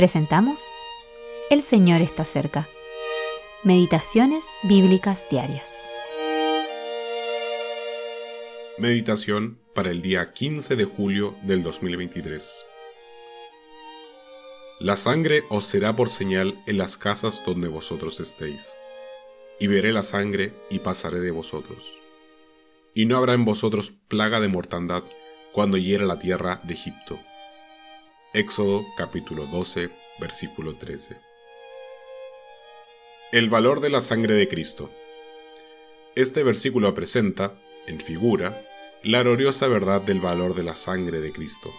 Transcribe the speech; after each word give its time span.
Presentamos 0.00 0.62
El 1.50 1.62
Señor 1.62 2.00
está 2.00 2.24
cerca. 2.24 2.66
Meditaciones 3.64 4.46
Bíblicas 4.62 5.26
Diarias. 5.30 5.74
Meditación 8.78 9.58
para 9.74 9.90
el 9.90 10.00
día 10.00 10.32
15 10.32 10.76
de 10.76 10.86
julio 10.86 11.36
del 11.42 11.62
2023. 11.62 12.64
La 14.78 14.96
sangre 14.96 15.42
os 15.50 15.66
será 15.66 15.94
por 15.94 16.08
señal 16.08 16.58
en 16.64 16.78
las 16.78 16.96
casas 16.96 17.42
donde 17.44 17.68
vosotros 17.68 18.20
estéis. 18.20 18.72
Y 19.58 19.66
veré 19.66 19.92
la 19.92 20.02
sangre 20.02 20.54
y 20.70 20.78
pasaré 20.78 21.20
de 21.20 21.30
vosotros. 21.30 21.94
Y 22.94 23.04
no 23.04 23.18
habrá 23.18 23.34
en 23.34 23.44
vosotros 23.44 23.92
plaga 24.08 24.40
de 24.40 24.48
mortandad 24.48 25.04
cuando 25.52 25.76
hiera 25.76 26.06
la 26.06 26.18
tierra 26.18 26.62
de 26.64 26.72
Egipto. 26.72 27.20
Éxodo 28.32 28.86
capítulo 28.96 29.46
12, 29.46 29.90
versículo 30.20 30.76
13. 30.76 31.16
El 33.32 33.50
valor 33.50 33.80
de 33.80 33.90
la 33.90 34.00
sangre 34.00 34.34
de 34.34 34.46
Cristo. 34.46 34.88
Este 36.14 36.44
versículo 36.44 36.94
presenta, 36.94 37.54
en 37.88 37.98
figura, 37.98 38.62
la 39.02 39.24
gloriosa 39.24 39.66
verdad 39.66 40.00
del 40.00 40.20
valor 40.20 40.54
de 40.54 40.62
la 40.62 40.76
sangre 40.76 41.20
de 41.20 41.32
Cristo. 41.32 41.72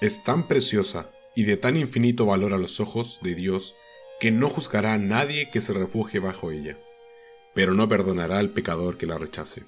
Es 0.00 0.22
tan 0.22 0.46
preciosa 0.46 1.10
y 1.34 1.42
de 1.42 1.56
tan 1.56 1.76
infinito 1.76 2.26
valor 2.26 2.54
a 2.54 2.58
los 2.58 2.78
ojos 2.78 3.18
de 3.20 3.34
Dios 3.34 3.74
que 4.20 4.30
no 4.30 4.48
juzgará 4.48 4.92
a 4.92 4.98
nadie 4.98 5.50
que 5.50 5.60
se 5.60 5.72
refugie 5.72 6.20
bajo 6.20 6.52
ella, 6.52 6.78
pero 7.54 7.74
no 7.74 7.88
perdonará 7.88 8.38
al 8.38 8.50
pecador 8.50 8.98
que 8.98 9.06
la 9.06 9.18
rechace. 9.18 9.64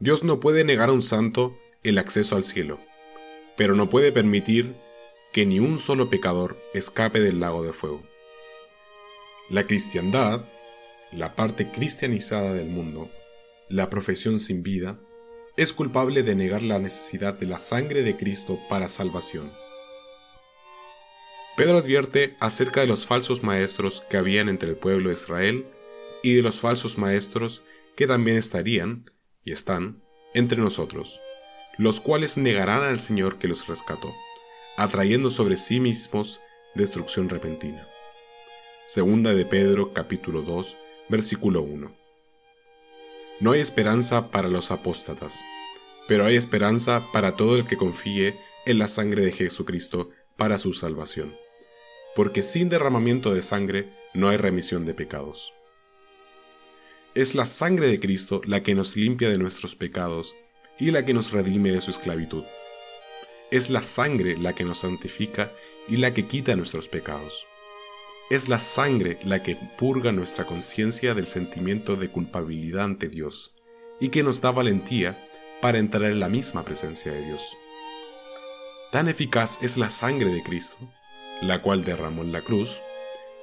Dios 0.00 0.22
no 0.22 0.38
puede 0.38 0.64
negar 0.64 0.90
a 0.90 0.92
un 0.92 1.02
santo 1.02 1.56
el 1.82 1.96
acceso 1.96 2.36
al 2.36 2.44
cielo, 2.44 2.78
pero 3.58 3.74
no 3.74 3.90
puede 3.90 4.12
permitir 4.12 4.76
que 5.32 5.44
ni 5.44 5.58
un 5.58 5.80
solo 5.80 6.08
pecador 6.08 6.56
escape 6.74 7.18
del 7.18 7.40
lago 7.40 7.64
de 7.64 7.72
fuego. 7.72 8.04
La 9.50 9.66
cristiandad, 9.66 10.44
la 11.10 11.34
parte 11.34 11.68
cristianizada 11.68 12.54
del 12.54 12.68
mundo, 12.68 13.10
la 13.68 13.90
profesión 13.90 14.38
sin 14.38 14.62
vida, 14.62 15.00
es 15.56 15.72
culpable 15.72 16.22
de 16.22 16.36
negar 16.36 16.62
la 16.62 16.78
necesidad 16.78 17.34
de 17.34 17.46
la 17.46 17.58
sangre 17.58 18.04
de 18.04 18.16
Cristo 18.16 18.60
para 18.68 18.86
salvación. 18.88 19.50
Pedro 21.56 21.78
advierte 21.78 22.36
acerca 22.38 22.82
de 22.82 22.86
los 22.86 23.06
falsos 23.06 23.42
maestros 23.42 24.04
que 24.08 24.18
habían 24.18 24.48
entre 24.48 24.70
el 24.70 24.76
pueblo 24.76 25.08
de 25.08 25.16
Israel 25.16 25.66
y 26.22 26.34
de 26.34 26.42
los 26.42 26.60
falsos 26.60 26.96
maestros 26.96 27.64
que 27.96 28.06
también 28.06 28.36
estarían, 28.36 29.10
y 29.42 29.50
están, 29.50 30.00
entre 30.32 30.60
nosotros 30.60 31.20
los 31.78 32.00
cuales 32.00 32.36
negarán 32.36 32.82
al 32.82 32.98
Señor 32.98 33.38
que 33.38 33.46
los 33.46 33.68
rescató, 33.68 34.12
atrayendo 34.76 35.30
sobre 35.30 35.56
sí 35.56 35.78
mismos 35.78 36.40
destrucción 36.74 37.28
repentina. 37.28 37.86
Segunda 38.84 39.32
de 39.32 39.46
Pedro 39.46 39.92
capítulo 39.92 40.42
2, 40.42 40.76
versículo 41.08 41.62
1. 41.62 41.92
No 43.38 43.52
hay 43.52 43.60
esperanza 43.60 44.32
para 44.32 44.48
los 44.48 44.72
apóstatas, 44.72 45.44
pero 46.08 46.26
hay 46.26 46.34
esperanza 46.34 47.06
para 47.12 47.36
todo 47.36 47.56
el 47.56 47.64
que 47.64 47.76
confíe 47.76 48.36
en 48.66 48.78
la 48.78 48.88
sangre 48.88 49.24
de 49.24 49.30
Jesucristo 49.30 50.10
para 50.36 50.58
su 50.58 50.74
salvación, 50.74 51.36
porque 52.16 52.42
sin 52.42 52.68
derramamiento 52.68 53.32
de 53.32 53.42
sangre 53.42 53.88
no 54.14 54.28
hay 54.28 54.36
remisión 54.36 54.84
de 54.84 54.94
pecados. 54.94 55.52
Es 57.14 57.36
la 57.36 57.46
sangre 57.46 57.86
de 57.86 58.00
Cristo 58.00 58.40
la 58.44 58.64
que 58.64 58.74
nos 58.74 58.96
limpia 58.96 59.30
de 59.30 59.38
nuestros 59.38 59.76
pecados 59.76 60.34
y 60.78 60.90
la 60.90 61.04
que 61.04 61.14
nos 61.14 61.32
redime 61.32 61.70
de 61.72 61.80
su 61.80 61.90
esclavitud. 61.90 62.44
Es 63.50 63.70
la 63.70 63.82
sangre 63.82 64.36
la 64.36 64.54
que 64.54 64.64
nos 64.64 64.80
santifica 64.80 65.52
y 65.88 65.96
la 65.96 66.12
que 66.12 66.26
quita 66.26 66.54
nuestros 66.54 66.88
pecados. 66.88 67.46
Es 68.30 68.48
la 68.48 68.58
sangre 68.58 69.18
la 69.24 69.42
que 69.42 69.56
purga 69.78 70.12
nuestra 70.12 70.44
conciencia 70.44 71.14
del 71.14 71.26
sentimiento 71.26 71.96
de 71.96 72.10
culpabilidad 72.10 72.84
ante 72.84 73.08
Dios 73.08 73.54
y 74.00 74.10
que 74.10 74.22
nos 74.22 74.40
da 74.40 74.50
valentía 74.50 75.28
para 75.60 75.78
entrar 75.78 76.10
en 76.10 76.20
la 76.20 76.28
misma 76.28 76.64
presencia 76.64 77.10
de 77.10 77.24
Dios. 77.24 77.56
Tan 78.92 79.08
eficaz 79.08 79.58
es 79.62 79.76
la 79.76 79.90
sangre 79.90 80.30
de 80.30 80.42
Cristo, 80.42 80.76
la 81.42 81.62
cual 81.62 81.84
derramó 81.84 82.22
en 82.22 82.32
la 82.32 82.42
cruz, 82.42 82.80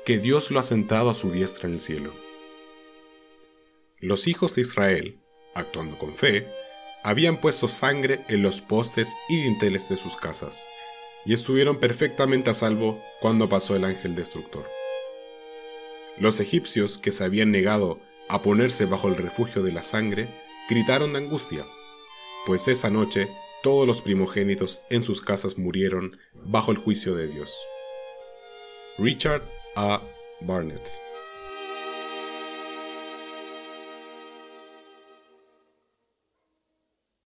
que 0.05 0.17
Dios 0.19 0.51
lo 0.51 0.59
ha 0.59 0.63
sentado 0.63 1.09
a 1.09 1.15
su 1.15 1.31
diestra 1.31 1.67
en 1.67 1.75
el 1.75 1.79
cielo. 1.79 2.13
Los 3.99 4.27
hijos 4.27 4.55
de 4.55 4.61
Israel, 4.61 5.19
actuando 5.55 5.97
con 5.97 6.15
fe, 6.15 6.47
habían 7.05 7.39
puesto 7.39 7.67
sangre 7.67 8.25
en 8.29 8.41
los 8.41 8.61
postes 8.61 9.15
y 9.29 9.43
dinteles 9.43 9.87
de 9.89 9.95
sus 9.95 10.15
casas, 10.15 10.65
y 11.23 11.35
estuvieron 11.35 11.77
perfectamente 11.77 12.49
a 12.49 12.55
salvo 12.55 12.99
cuando 13.21 13.47
pasó 13.47 13.75
el 13.75 13.83
ángel 13.83 14.15
destructor. 14.15 14.65
Los 16.17 16.39
egipcios 16.39 16.97
que 16.97 17.11
se 17.11 17.23
habían 17.23 17.51
negado 17.51 17.99
a 18.27 18.41
ponerse 18.41 18.85
bajo 18.85 19.07
el 19.07 19.17
refugio 19.17 19.61
de 19.61 19.71
la 19.71 19.83
sangre, 19.83 20.27
gritaron 20.67 21.13
de 21.13 21.19
angustia, 21.19 21.63
pues 22.47 22.67
esa 22.67 22.89
noche 22.89 23.27
todos 23.61 23.85
los 23.85 24.01
primogénitos 24.01 24.81
en 24.89 25.03
sus 25.03 25.21
casas 25.21 25.59
murieron 25.59 26.09
bajo 26.33 26.71
el 26.71 26.77
juicio 26.79 27.15
de 27.15 27.27
Dios. 27.27 27.55
Richard 28.97 29.43
A. 29.75 30.01
Barnett 30.41 30.89